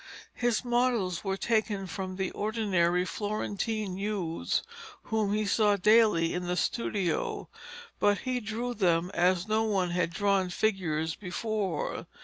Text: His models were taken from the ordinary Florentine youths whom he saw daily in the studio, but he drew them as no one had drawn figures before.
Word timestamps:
His 0.33 0.65
models 0.65 1.23
were 1.23 1.37
taken 1.37 1.85
from 1.85 2.15
the 2.15 2.31
ordinary 2.31 3.05
Florentine 3.05 3.99
youths 3.99 4.63
whom 5.03 5.31
he 5.31 5.45
saw 5.45 5.75
daily 5.75 6.33
in 6.33 6.47
the 6.47 6.55
studio, 6.57 7.47
but 7.99 8.17
he 8.25 8.39
drew 8.39 8.73
them 8.73 9.11
as 9.13 9.47
no 9.47 9.61
one 9.61 9.91
had 9.91 10.09
drawn 10.09 10.49
figures 10.49 11.13
before. 11.13 12.07